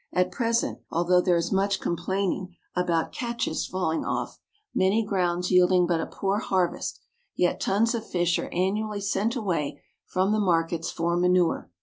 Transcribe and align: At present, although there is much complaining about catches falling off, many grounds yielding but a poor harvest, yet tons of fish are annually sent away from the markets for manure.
At 0.11 0.31
present, 0.31 0.79
although 0.89 1.21
there 1.21 1.35
is 1.37 1.51
much 1.51 1.79
complaining 1.79 2.55
about 2.75 3.11
catches 3.11 3.67
falling 3.67 4.03
off, 4.03 4.39
many 4.73 5.05
grounds 5.05 5.51
yielding 5.51 5.85
but 5.85 6.01
a 6.01 6.07
poor 6.07 6.39
harvest, 6.39 6.99
yet 7.35 7.59
tons 7.59 7.93
of 7.93 8.09
fish 8.09 8.39
are 8.39 8.49
annually 8.49 9.01
sent 9.01 9.35
away 9.35 9.79
from 10.07 10.31
the 10.31 10.39
markets 10.39 10.89
for 10.89 11.15
manure. 11.17 11.69